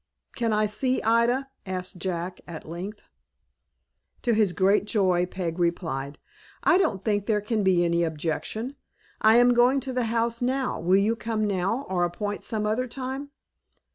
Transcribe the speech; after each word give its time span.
"Can 0.35 0.51
I 0.51 0.65
see 0.65 0.99
Ida?" 1.03 1.47
asked 1.63 1.99
Jack, 1.99 2.41
at 2.47 2.67
length. 2.67 3.03
To 4.23 4.33
his 4.33 4.51
great 4.51 4.85
joy, 4.85 5.27
Peg 5.27 5.59
replied, 5.59 6.17
"I 6.63 6.79
don't 6.79 7.03
think 7.05 7.27
there 7.27 7.39
can 7.39 7.61
be 7.63 7.85
any 7.85 8.03
objection. 8.03 8.75
I 9.21 9.35
am 9.35 9.53
going 9.53 9.79
to 9.81 9.93
the 9.93 10.05
house 10.05 10.41
now. 10.41 10.79
Will 10.79 10.97
you 10.97 11.15
come 11.15 11.45
now, 11.45 11.85
or 11.87 12.03
appoint 12.03 12.43
some 12.43 12.65
other 12.65 12.87
time?" 12.87 13.29